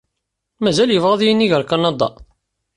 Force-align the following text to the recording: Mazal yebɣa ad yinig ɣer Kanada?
Mazal 0.63 0.89
yebɣa 0.93 1.13
ad 1.15 1.21
yinig 1.23 1.51
ɣer 1.53 1.63
Kanada? 1.69 2.09